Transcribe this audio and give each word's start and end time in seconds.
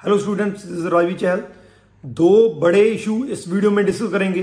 Hello 0.00 0.16
students 0.18 0.62
Rajvi 0.92 1.14
चहल 1.14 1.40
दो 2.04 2.28
बड़े 2.60 2.82
issue 2.82 3.14
इस 3.26 3.42
वीडियो 3.48 3.70
में 3.70 3.84
डिस्कस 3.86 4.10
करेंगे। 4.12 4.42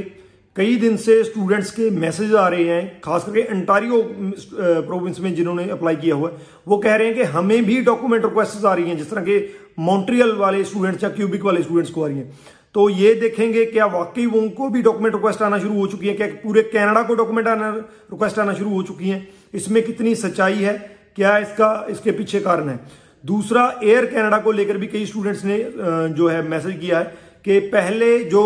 कई 0.56 0.76
दिन 0.76 0.98
से 0.98 1.24
स्टूडेंट्स 1.24 1.70
के 1.72 1.90
मैसेज 1.92 2.34
आ 2.36 2.48
रहे 2.48 2.64
हैं, 2.64 3.00
खास 3.02 3.24
करके 3.26 3.42
अंटारियो 3.44 4.02
प्रोविंस 4.88 5.20
में 5.20 5.34
जिन्होंने 5.36 5.70
अप्लाई 5.70 5.96
किया 5.96 6.16
हुआ 6.16 6.30
है। 6.30 6.38
वो 6.68 6.78
कह 6.78 6.96
रहे 6.96 7.08
हैं 7.08 7.16
कि 7.16 7.24
हमें 7.32 7.64
भी 7.66 7.80
डॉक्यूमेंट 7.82 8.26
रिक्वेस्ट 8.26 8.66
आ 8.66 8.74
रही 8.74 8.90
हैं, 8.90 8.98
जिस 8.98 9.10
तरह 9.12 9.24
के 9.24 9.38
मॉन्ट्रियल 9.82 10.36
वाले 10.36 10.64
स्टूडेंट्स 10.64 11.04
या 11.04 11.10
क्यूबिक 11.12 11.44
वाले 11.44 11.62
स्टूडेंट्स 11.64 11.92
को 11.92 12.04
आ 12.04 12.08
रही 12.08 12.18
हैं। 12.18 12.38
तो 12.76 12.90
ये 12.90 13.14
देखेंगे 13.16 13.66
क्या 13.66 13.86
वाकई 13.88 14.26
उनको 14.26 14.70
भी 14.70 14.82
डॉक्यूमेंट 14.82 15.16
रिक्वेस्ट 15.16 15.42
आना 15.42 15.60
शुरू 15.60 15.80
हो 15.80 15.88
चुकी 15.88 16.08
है, 16.08 16.14
क्या 16.14 16.28
पूरे 16.44 16.64
कैनेडा 16.66 17.04
को 17.04 17.16
डॉक्यूमेंट 17.16 17.48
आना 17.48 17.72
रिक्वेस्ट 17.72 18.40
आना 18.40 18.54
शुरू 18.54 18.70
हो 18.70 18.84
चुकी 18.84 19.10
है। 19.10 19.28
इसमें 19.54 19.82
कितनी 19.84 20.16
सच्चाई 20.18 20.60
है, 20.60 20.78
क्या 21.16 21.38
इसका, 21.38 21.86
इसके 21.90 22.12
पीछे 22.12 22.40
कारण 22.42 22.70
है। 22.70 22.80
दूसरा 23.26 23.64
एयर 23.84 24.06
कनाडा 24.06 24.38
को 24.38 24.52
लेकर 24.52 24.78
भी 24.78 24.88
कई 24.88 25.06
स्टूडेंट्स 25.06 25.44
ने 25.46 25.58
जो 26.16 26.28
है 26.28 26.42
मैसेज 26.50 26.80
किया 26.80 27.00
है 27.00 27.06
कि 27.46 27.60
पहले 27.70 28.18
जो 28.26 28.44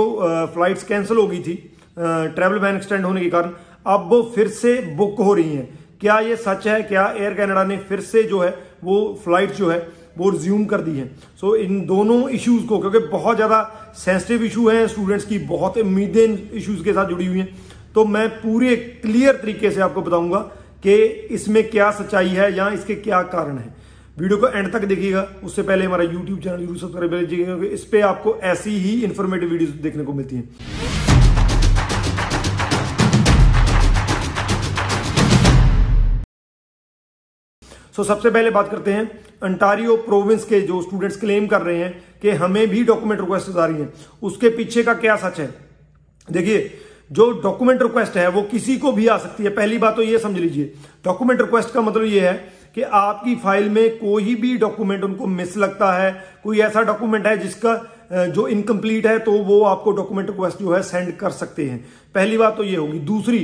फ्लाइट्स 0.54 0.84
कैंसिल 0.84 1.18
हो 1.18 1.28
गई 1.28 1.40
थी 1.40 1.56
ट्रैवल 1.98 2.60
बैन 2.60 2.76
एक्सटेंड 2.76 3.06
होने 3.06 3.22
के 3.22 3.30
कारण 3.30 3.52
अब 3.88 4.08
वो 4.10 4.22
फिर 4.36 4.48
से 4.50 4.76
बुक 4.96 5.20
हो 5.20 5.34
रही 5.34 5.56
हैं। 5.56 5.68
क्या 6.00 6.20
ये 6.22 6.36
सच 6.38 6.68
है? 6.68 6.82
क्या 6.84 7.14
एयर 7.18 7.34
कनाडा 7.34 7.64
ने 7.64 7.78
फिर 7.90 8.00
से 8.02 8.24
जो 8.24 8.40
है 8.40 8.50
वो 8.84 8.98
फ़्लाइट 9.24 9.52
जो 9.54 9.70
है 9.70 9.88
वो 10.18 10.30
रिज्यूम 10.30 10.66
कर 10.66 10.82
दी 10.82 10.98
है? 10.98 11.08
सो 11.36 11.48
so, 11.48 11.56
इन 11.58 11.86
दोनों 11.86 12.30
इश्यूज़ 12.30 12.66
को 12.68 12.80
क्योंकि 12.80 13.00
बहुत 13.08 13.36
ज़्यादा 13.36 13.92
सेंसिटिव 13.98 14.44
इशू 14.44 14.68
है 14.70 14.88
स्टूडेंट्स 14.88 15.26
की 15.26 15.40
बहुत 15.48 15.78
उम्मीदें 15.78 16.38
इश्यूज़ 16.54 16.84
के 16.84 16.94
साथ 16.94 17.06
जुड़ी 17.06 17.26
हुई 17.26 17.40
हैं। 17.40 17.50
तो 17.96 18.06
मैं 18.06 18.28
पूरे 18.32 18.76
क्लियर 18.76 19.36
तरीके 19.36 19.72
से 19.72 19.82
आपको 19.82 20.02
बताऊँगा 20.02 20.40
कि 20.84 20.96
इसमें 21.32 21.64
क्या 21.70 21.92
सच्चाई 21.92 22.30
है 22.30 22.56
या 22.58 22.70
इसके 22.72 22.96
क्या 22.98 23.22
कारण 23.30 23.58
है। 23.58 23.74
वीडियो 24.20 24.38
को 24.38 24.48
एंड 24.50 24.72
तक 24.72 24.84
देखिएगा। 24.86 25.22
उससे 25.44 25.64
पहले 25.64 25.86
हमारा 25.86 26.04
यूट्यूब 26.04 26.40
चैनल 26.42 26.58
ज़रूर 26.58 26.78
सब्सक्राइब 26.78 27.14
कीजिएगा 27.14 27.46
क्योंकि 27.46 27.68
इस 27.68 27.84
पर 27.84 28.02
आपको 28.04 28.36
ऐसी 28.46 28.72
ही 28.78 28.92
इन्फॉर्मेटिव 29.04 29.50
वीडियो 29.50 29.72
देखने 29.84 30.04
को 30.04 30.14
मिलती 30.14 30.36
है। 30.36 30.44
सो 37.96 38.04
सबसे 38.04 38.30
पहले 38.30 38.50
बात 38.50 38.70
करते 38.72 38.92
हैं 38.92 39.10
अंटारियो 39.44 39.96
प्रोविंस 40.04 40.44
के 40.46 40.62
जो 40.64 40.82
स्टूडेंट्स 40.82 41.20
क्लेम 41.20 41.48
कर 41.48 41.62
रहे 41.62 41.78
हैं 41.78 42.20
कि 42.22 42.30
हमें 42.44 42.68
भी 42.70 42.84
डॉक्यूमेंट 42.84 43.20
रिक्वेस्ट 43.22 43.50
आ 43.50 43.66
रही 43.66 43.82
हैं। 43.82 43.94
उसके 44.24 44.50
पीछे 44.52 44.84
का 44.84 44.94
क्या 44.96 45.16
सच 45.18 45.40
है? 45.40 45.50
देखिए, 46.28 46.72
जो 47.12 47.32
डॉक्यूमेंट 47.42 47.82
रिक्वेस्ट 47.82 48.18
है, 48.18 48.28
वो 48.30 48.42
किसी 48.52 48.78
को 48.78 48.92
भी 48.92 49.08
आ 49.08 49.18
सकती 49.18 49.44
है। 49.44 49.50
पहली 49.56 49.78
बात 49.78 49.96
तो 49.96 50.02
ये 50.04 50.20
समझ 50.20 50.38
लीजिए। 50.38 50.74
डॉक्यूमेंट 51.06 51.42
रिक्वेस्ट 51.42 51.74
का 51.74 51.82
मतलब 51.82 52.04
ये 52.06 52.28
है 52.28 52.59
कि 52.76 52.82
आपकी 52.82 53.36
फ़ाइल 53.36 53.70
में 53.70 53.98
कोई 53.98 54.36
भी 54.36 54.58
डॉक्यूमेंट 54.58 55.04
उनको 55.04 55.28
मिस 55.28 55.58
लगता 55.58 55.92
है 55.94 56.12
कोई 56.44 56.60
ऐसा 56.60 56.82
डॉक्यूमेंट 56.82 57.28
है 57.28 57.38
जिसका 57.38 57.76
जो 58.28 58.48
इनकम्प्लीट 58.48 59.08
है 59.08 59.18
तो 59.20 59.32
वो 59.44 59.62
आपको 59.64 59.92
डॉक्यूमेंट 59.92 60.30
रिक्वेस्ट 60.30 60.60
जो 60.60 60.74
है 60.74 60.82
सेंड 60.82 61.12
कर 61.18 61.30
सकते 61.32 61.66
हैं। 61.66 61.80
पहली 62.16 62.38
बात 62.38 62.58
तो 62.58 62.64
ये 62.64 62.76
होगी। 62.76 63.00
दूसरी 63.00 63.40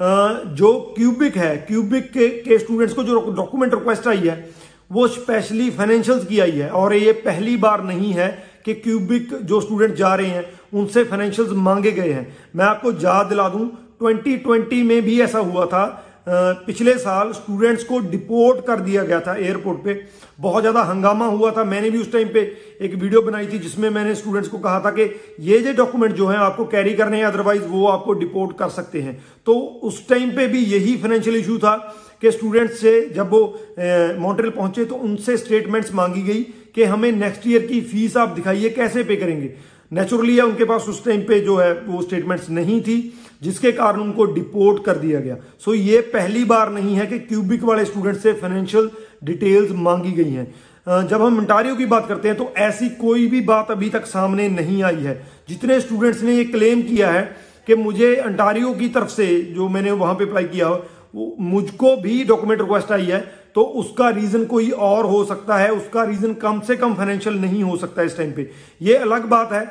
जो 0.00 0.72
क्यूबिक 0.96 1.36
है 1.36 1.56
क्यूबिक 1.58 2.10
के, 2.12 2.28
के 2.28 2.58
स्टूडेंट्स 2.58 2.94
को 2.94 3.02
जो 3.02 3.20
डॉक्यूमेंट 3.30 3.74
रिक्वेस्ट 3.74 4.08
आई 4.08 4.18
है 4.18 4.48
वो 4.90 5.06
स्पेशली 5.08 5.70
फाइनेंशियल्स 5.70 6.24
की 6.26 6.38
आई 6.40 6.50
है। 6.50 6.68
और 6.70 6.94
ये 6.94 7.12
पहली 7.24 7.56
बार 7.56 7.82
नहीं 7.84 8.12
है 8.12 8.28
कि 8.64 8.74
क्यूबिक 8.74 9.34
जो 9.42 9.60
स्टूडेंट 9.60 9.94
जा 9.94 10.14
रहे 10.14 10.26
हैं 10.26 10.44
उनसे 10.74 11.04
फाइनेंशियल्स 11.04 11.52
मांगे 11.58 11.92
गए 11.92 12.12
हैं। 12.12 12.26
मैं 12.56 12.64
आपको 12.64 12.92
याद 12.92 13.26
दिला 13.26 13.48
दूँ 13.48 13.66
2020 14.02 14.82
में 14.82 15.02
भी 15.02 15.20
ऐसा 15.20 15.38
हुआ 15.38 15.66
था 15.66 15.84
पिछले 16.26 16.94
साल 16.98 17.32
स्टूडेंट्स 17.32 17.84
को 17.84 17.98
डिपोर्ट 18.00 18.64
कर 18.66 18.80
दिया 18.80 19.02
गया 19.04 19.20
था 19.20 19.34
एयरपोर्ट 19.36 19.78
पे। 19.84 19.94
बहुत 20.40 20.62
ज़्यादा 20.62 20.82
हंगामा 20.82 21.26
हुआ 21.26 21.50
था। 21.50 21.64
मैंने 21.64 21.90
भी 21.90 21.98
उस 21.98 22.12
टाइम 22.12 22.28
पे 22.28 22.40
एक 22.80 22.94
वीडियो 22.94 23.22
बनाई 23.22 23.46
थी 23.46 23.58
जिसमें 23.58 23.88
मैंने 23.90 24.14
स्टूडेंट्स 24.14 24.48
को 24.48 24.58
कहा 24.58 24.80
था 24.80 24.90
कि 24.90 25.08
ये 25.42 25.58
जो 25.60 25.72
डॉक्यूमेंट 25.74 26.14
जो 26.14 26.26
है 26.26 26.36
आपको 26.38 26.64
कैरी 26.66 26.92
करने 26.94 27.16
हैं 27.16 27.24
अदरवाइज़ 27.24 27.62
वो 27.64 27.86
आपको 27.88 28.12
डिपोर्ट 28.14 28.56
कर 28.58 28.68
सकते 28.70 29.00
हैं। 29.02 29.18
तो 29.46 29.54
उस 29.82 30.06
टाइम 30.08 30.30
पे 30.36 30.46
भी 30.48 30.64
यही 30.66 30.96
फाइनेंशियल 30.96 31.36
इशू 31.36 31.58
था 31.58 31.76
कि 32.22 32.30
स्टूडेंट्स 32.30 32.80
से 32.80 33.00
जब 33.14 33.30
वो 33.30 33.42
मॉन्ट्रियल 34.20 34.52
पहुँचे 34.52 34.84
तो 34.84 34.94
उनसे 34.96 35.36
स्टेटमेंट्स 35.36 35.94
मांगी 35.94 36.22
गई 36.22 36.42
कि 36.74 36.84
हमें 36.84 37.10
नेक्स्ट 37.12 37.46
ईयर 37.46 37.66
की 37.66 37.80
फ़ीस 37.82 38.16
आप 38.16 38.28
दिखाइए, 38.30 38.68
कैसे 38.70 39.02
पे 39.04 39.16
करेंगे। 39.16 39.54
नेचुरली 39.92 40.36
है 40.36 40.42
उनके 40.42 40.64
पास 40.64 40.84
उस 40.88 41.04
टाइम 41.04 41.20
पे 41.20 41.40
जो 41.40 41.56
है, 41.56 41.72
वो 41.74 42.02
स्टेटमेंट्स 42.02 42.50
नहीं 42.50 42.80
थी, 42.80 43.12
जिसके 43.42 43.72
कारण 43.72 44.00
उनको 44.00 44.24
डिपोर्ट 44.24 44.84
कर 44.84 44.96
दिया 44.96 45.20
गया। 45.20 45.36
सो 45.58 45.74
ये 45.74 46.00
पहली 46.12 46.44
बार 46.44 46.72
नहीं 46.72 46.94
है 46.94 47.06
कि 47.06 47.18
क्यूबिक 47.18 47.62
वाले 47.62 47.84
स्टूडेंट 47.84 48.16
से 48.16 48.32
फाइनेंशियल 48.32 48.90
डिटेल्स 49.24 49.70
मांगी 49.72 50.12
गई 50.12 50.30
हैं। 50.30 51.06
जब 51.06 51.22
हम 51.22 51.38
इंटारियो 51.38 51.74
की 51.74 51.86
बात 51.86 52.06
करते 52.08 52.28
हैं 52.28 52.36
तो 52.36 52.52
ऐसी 52.58 52.88
कोई 52.96 53.26
भी 53.26 53.40
बात 53.40 53.70
अभी 53.70 53.88
तक 53.90 54.06
सामने 54.06 54.48
नहीं 54.48 54.82
आई 54.82 54.96
है। 54.96 55.14
जितने 55.48 55.80
स्टूडेंट्स 55.80 56.22
ने 56.22 56.34
ये 56.34 56.44
क्लेम 56.44 56.82
किया 56.82 57.10
है 57.10 57.22
कि 57.66 57.74
मुझे 57.74 58.14
अंटारियो 58.16 58.72
की 58.74 58.88
तरफ़ 58.88 59.08
से 59.08 59.26
जो 59.54 59.68
मैंने 59.68 59.90
वहाँ 59.92 60.14
पे 60.14 60.24
अप्लाई 60.24 60.44
किया, 60.44 60.68
वो 60.68 61.36
मुझको 61.40 61.96
भी 61.96 62.24
डॉक्यूमेंट 62.24 62.60
रिक्वेस्ट 62.60 62.92
आई 62.92 63.04
है 63.04 63.20
तो 63.54 63.62
उसका 63.62 64.08
रीजन 64.10 64.44
कोई 64.44 64.70
और 64.70 65.06
हो 65.06 65.24
सकता 65.24 65.56
है, 65.56 65.70
उसका 65.72 66.02
रीजन 66.04 66.34
कम 66.34 66.60
से 66.60 66.76
कम 66.76 66.94
फाइनेंशियल 66.94 67.36
नहीं 67.36 67.62
हो 67.62 67.76
सकता 67.76 68.02
इस 68.02 68.16
टाइम 68.16 68.32
पे। 68.32 68.50
ये 68.82 68.96
अलग 68.98 69.24
बात 69.28 69.52
है 69.52 69.64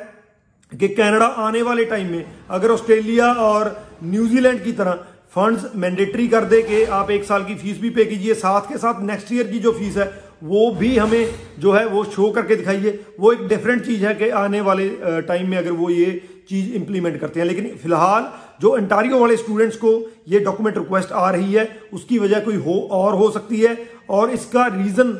कि 0.72 0.88
कनाडा 0.88 1.26
आने 1.44 1.62
वाले 1.62 1.84
टाइम 1.84 2.10
में 2.10 2.24
अगर 2.50 2.70
ऑस्ट्रेलिया 2.70 3.32
और 3.34 3.76
न्यूजीलैंड 4.04 4.62
की 4.64 4.72
तरह 4.72 5.04
फंड्स 5.34 5.64
मैंडेटरी 5.76 6.26
कर 6.28 6.44
दे 6.44 6.60
कि 6.62 6.82
आप 6.84 7.10
एक 7.10 7.24
साल 7.24 7.44
की 7.44 7.54
फ़ीस 7.54 7.80
भी 7.80 7.90
पे 7.90 8.04
कीजिए, 8.04 8.34
साथ 8.34 8.60
के 8.62 8.78
साथ 8.78 9.00
नेक्स्ट 9.02 9.32
ईयर 9.32 9.46
की 9.46 9.58
जो 9.58 9.72
फ़ीस 9.72 9.96
है, 9.96 10.06
वो 10.44 10.70
भी 10.70 10.96
हमें 10.96 11.34
जो 11.58 11.72
है 11.72 11.84
वो 11.86 12.04
शो 12.06 12.30
करके 12.30 12.56
दिखाइए। 12.56 12.98
वो 13.20 13.32
एक 13.32 13.46
डिफरेंट 13.48 13.84
चीज़ 13.86 14.04
है 14.06 14.14
कि 14.14 14.28
आने 14.36 14.60
वाले 14.60 14.88
टाइम 15.22 15.48
में 15.50 15.56
अगर 15.58 15.72
वो 15.72 15.90
ये 15.90 16.10
चीज़ 16.48 16.72
इंप्लीमेंट 16.74 17.20
करते 17.20 17.40
हैं। 17.40 17.46
लेकिन 17.46 17.68
फ़िलहाल 17.82 18.30
जो 18.60 18.68
अंटारियो 18.70 19.18
वाले 19.18 19.36
स्टूडेंट्स 19.36 19.76
को 19.76 19.90
ये 20.28 20.40
डॉक्यूमेंट 20.40 20.76
रिक्वेस्ट 20.78 21.12
आ 21.12 21.30
रही 21.30 21.52
है, 21.52 21.68
उसकी 21.92 22.18
वजह 22.18 22.40
कोई 22.40 22.56
हो, 22.56 22.78
और 22.90 23.14
हो 23.14 23.30
सकती 23.30 23.60
है, 23.60 23.76
और 24.10 24.30
इसका 24.30 24.66
रीजन 24.66 25.12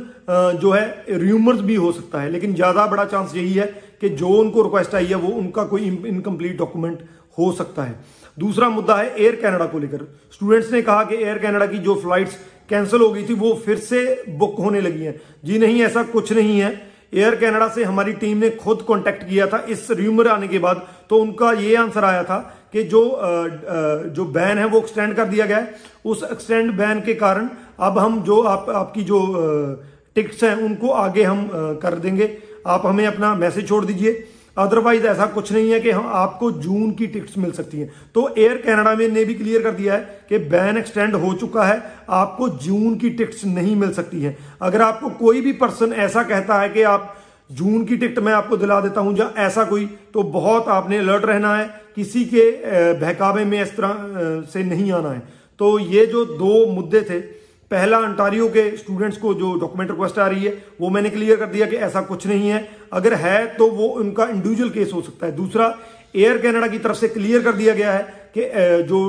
जो 0.60 0.70
है 0.70 1.04
र्यूमर्स 1.10 1.60
भी 1.60 1.74
हो 1.74 1.92
सकता 1.92 2.20
है। 2.20 2.30
लेकिन 2.30 2.54
ज़्यादा 2.54 2.86
बड़ा 2.86 3.04
चांस 3.06 3.34
यही 3.36 3.52
है 3.52 3.66
कि 4.00 4.08
जो 4.10 4.28
उनको 4.30 4.62
रिक्वेस्ट 4.62 4.94
आई 4.94 5.06
है, 5.06 5.14
वो 5.16 5.28
उनका 5.30 5.64
कोई 5.64 5.82
इनकम्प्लीट 5.82 6.58
डॉक्यूमेंट 6.58 6.98
हो 7.38 7.50
सकता 7.52 7.82
है। 7.82 7.98
दूसरा 8.38 8.68
मुद्दा 8.68 8.96
है 8.96 9.14
एयर 9.16 9.36
कनाडा 9.36 9.66
को 9.66 9.78
लेकर। 9.78 10.06
स्टूडेंट्स 10.32 10.70
ने 10.72 10.82
कहा 10.82 11.02
कि 11.04 11.14
एयर 11.16 11.38
कनाडा 11.38 11.66
की 11.66 11.78
जो 11.78 11.94
फ्लाइट्स 11.94 12.36
कैंसिल 12.70 13.00
हो 13.00 13.10
गई 13.10 13.24
थी, 13.24 13.34
वो 13.34 13.52
फिर 13.64 13.78
से 13.78 14.22
बुक 14.30 14.58
होने 14.58 14.80
लगी 14.80 15.04
हैं। 15.04 15.20
जी 15.44 15.58
नहीं, 15.58 15.82
ऐसा 15.82 16.02
कुछ 16.04 16.32
नहीं 16.32 16.60
है। 16.60 16.70
एयर 17.14 17.34
कनाडा 17.36 17.68
से 17.68 17.84
हमारी 17.84 18.12
टीम 18.14 18.36
ने 18.38 18.50
खुद 18.56 18.84
कांटेक्ट 18.88 19.28
किया 19.28 19.46
था। 19.46 19.64
इस 19.68 19.90
र्यूमर 19.90 20.28
आने 20.28 20.48
के 20.48 20.58
बाद 20.58 20.86
तो 21.10 21.18
उनका 21.18 21.52
ये 21.52 21.74
आंसर 21.76 22.04
आया 22.04 22.22
था 22.24 22.38
कि 22.72 22.82
जो 22.84 23.02
जो 24.14 24.24
बैन 24.26 24.58
है 24.58 24.64
वो 24.64 24.78
एक्सटेंड 24.78 25.14
कर 25.14 25.24
दिया 25.26 25.46
गया 25.46 25.58
है। 25.58 25.74
उस 26.04 26.22
एक्सटेंड 26.32 26.72
बैन 26.72 27.00
के 27.00 27.14
कारण 27.14 27.48
अब 27.80 27.98
हम 27.98 28.20
जो 28.22 28.40
आप, 28.42 28.70
आपकी 28.70 29.04
जो 29.04 29.20
टिकट्स 30.16 30.42
हैं, 30.44 30.54
उनको 30.56 30.90
आगे 30.90 31.22
हम 31.22 31.48
कर 31.82 31.94
देंगे। 31.96 32.36
आप 32.66 32.86
हमें 32.86 33.06
अपना 33.06 33.34
मैसेज 33.36 33.68
छोड़ 33.68 33.84
दीजिए। 33.84 34.24
अदरवाइज़ 34.56 35.06
ऐसा 35.06 35.26
कुछ 35.26 35.52
नहीं 35.52 35.70
है 35.70 35.78
कि 35.80 35.90
हम, 35.90 36.06
आपको 36.06 36.50
जून 36.52 36.90
की 36.92 37.06
टिकट्स 37.06 37.36
मिल 37.38 37.50
सकती 37.52 37.80
हैं। 37.80 37.90
तो 38.14 38.28
एयर 38.38 38.56
कनाडा 38.56 38.94
में 38.94 39.08
ने 39.08 39.24
भी 39.24 39.34
क्लियर 39.34 39.62
कर 39.62 39.72
दिया 39.72 39.94
है 39.94 40.24
कि 40.28 40.38
बैन 40.50 40.78
एक्सटेंड 40.78 41.14
हो 41.14 41.32
चुका 41.34 41.64
है। 41.64 41.82
आपको 42.10 42.48
जून 42.48 42.94
की 42.94 43.10
टिकट्स 43.10 43.44
नहीं 43.46 43.76
मिल 43.76 43.92
सकती 43.92 44.22
हैं। 44.22 44.36
अगर 44.62 44.82
आपको 44.82 45.10
कोई 45.16 45.40
भी 45.40 45.52
पर्सन 45.52 45.92
ऐसा 45.94 46.22
कहता 46.22 46.60
है 46.60 46.68
कि 46.68 46.82
आप 46.84 47.14
जून 47.50 47.84
की 47.84 47.96
टिकट 47.96 48.18
मैं 48.18 48.32
आपको 48.32 48.56
दिला 48.56 48.80
देता 48.80 49.00
हूँ, 49.00 49.16
या 49.18 49.32
ऐसा 49.38 49.64
कोई 49.64 49.86
तो 50.14 50.22
बहुत 50.22 50.68
आपने 50.68 50.98
अलर्ट 50.98 51.24
रहना 51.24 51.54
है। 51.56 51.68
किसी 52.00 52.24
के 52.26 52.44
बहकावे 52.96 53.44
में 53.44 53.60
इस 53.62 53.76
तरह 53.76 54.40
से 54.52 54.62
नहीं 54.64 54.92
आना 54.92 55.10
है। 55.10 55.22
तो 55.60 55.78
ये 55.78 56.04
जो 56.06 56.24
दो 56.26 56.66
मुद्दे 56.72 57.00
थे, 57.02 57.18
पहला 57.70 57.98
अंटारियो 58.00 58.46
के 58.48 58.62
स्टूडेंट्स 58.76 59.16
को 59.18 59.32
जो 59.34 59.52
डॉक्यूमेंट 59.54 59.90
रिक्वेस्ट 59.90 60.18
आ 60.18 60.26
रही 60.28 60.44
है, 60.44 60.52
वो 60.80 60.88
मैंने 60.90 61.10
क्लियर 61.10 61.36
कर 61.36 61.46
दिया 61.46 61.66
कि 61.66 61.76
ऐसा 61.78 62.00
कुछ 62.02 62.26
नहीं 62.26 62.48
है। 62.48 62.68
अगर 62.92 63.14
है 63.16 63.46
तो 63.56 63.70
वो 63.70 63.88
उनका 64.00 64.24
इंडिविजुअल 64.26 64.70
केस 64.70 64.92
हो 64.94 65.02
सकता 65.02 65.26
है। 65.26 65.36
दूसरा 65.36 65.66
एयर 66.16 66.38
कनाडा 66.38 66.66
की 66.68 66.78
तरफ़ 66.78 66.96
से 66.96 67.08
क्लियर 67.08 67.42
कर 67.42 67.52
दिया 67.52 67.74
गया 67.74 67.92
है 67.92 68.02
कि 68.36 68.48
जो 68.84 69.00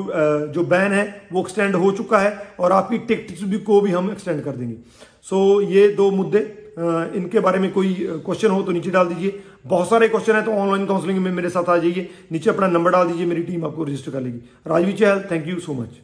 जो 0.53 0.63
बैन 0.65 0.91
है, 0.91 1.05
वो 1.33 1.41
एक्सटेंड 1.41 1.75
हो 1.75 1.91
चुका 1.91 2.19
है 2.19 2.37
और 2.59 2.71
आपकी 2.71 2.97
टिकट्स 2.99 3.43
भी 3.43 3.57
को 3.59 3.81
भी 3.81 3.91
हम 3.91 4.11
एक्सटेंड 4.11 4.43
कर 4.43 4.51
देंगे। 4.51 4.75
सो 5.23 5.61
ये 5.63 5.87
दो 5.93 6.11
मुद्दे 6.11 6.39
इनके 6.77 7.39
बारे 7.39 7.59
में 7.59 7.71
कोई 7.71 7.93
क्वेश्चन 8.25 8.49
हो 8.49 8.61
तो 8.63 8.71
नीचे 8.71 8.89
डाल 8.91 9.07
दीजिए। 9.07 9.41
बहुत 9.67 9.89
सारे 9.89 10.07
क्वेश्चन 10.09 10.35
है 10.35 10.43
तो 10.43 10.51
ऑनलाइन 10.53 10.85
काउंसलिंग 10.85 11.19
में 11.19 11.31
मेरे 11.31 11.49
साथ 11.49 11.69
आ 11.69 11.77
जाइए। 11.77 12.09
नीचे 12.31 12.49
अपना 12.49 12.67
नंबर 12.67 12.91
डाल 12.91 13.07
दीजिए, 13.07 13.25
मेरी 13.25 13.43
टीम 13.43 13.65
आपको 13.65 13.83
रजिस्टर 13.83 14.11
कर 14.11 14.21
लेगी। 14.21 14.39
Rajvi 14.67 14.93
Chahal 14.93 15.23
thank 15.31 15.47
you 15.47 15.59
so 15.59 15.73
much 15.73 15.99